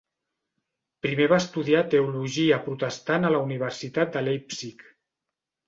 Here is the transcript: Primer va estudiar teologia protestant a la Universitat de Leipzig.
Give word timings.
Primer 1.05 1.27
va 1.33 1.39
estudiar 1.43 1.83
teologia 1.91 2.59
protestant 2.69 3.29
a 3.29 3.33
la 3.37 3.45
Universitat 3.45 4.19
de 4.19 4.27
Leipzig. 4.27 4.85